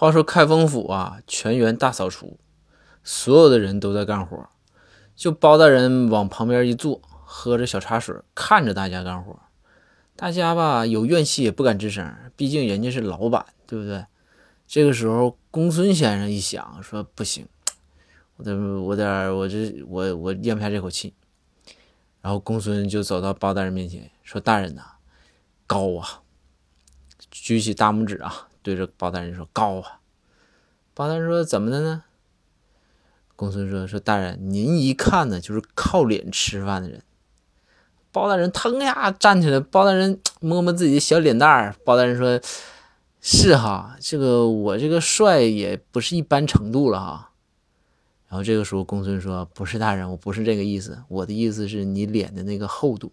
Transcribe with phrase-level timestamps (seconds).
[0.00, 2.38] 话说开封府啊，全员大扫除，
[3.04, 4.48] 所有的人都在干活，
[5.14, 9.38] 就包大人往旁边一坐，喝着小茶水，看着大家干活。
[10.16, 14.06] 大家吧有怨气也不敢吱声，毕竟人家是老板，对不对？
[14.66, 17.46] 这个时候，公孙先生一想，说不行，
[18.38, 21.12] 我得我得我这我我咽不下这口气。
[22.22, 24.82] 然后公孙就走到包大人面前，说：“大人呐，
[25.66, 26.22] 高啊！”
[27.30, 30.00] 举起大拇指啊，对着包大人说：“高啊！”
[30.94, 32.04] 包大人说：“怎么的呢？”
[33.36, 37.02] 公孙说：“说大人，您一看呢就是靠脸吃饭的人。”
[38.12, 41.74] 包大人腾呀站起来，包大人摸摸自己的小脸蛋儿。
[41.84, 42.40] 包大人说
[43.22, 47.30] ：“是哈，这个我这个帅也不是一般程度了哈。”
[48.28, 53.12] 然后这个时候，公孙说：“不是大人，我不是这个意思，我的意思是你脸的那个厚度。”